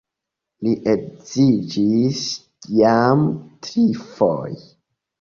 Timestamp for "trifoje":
3.67-4.63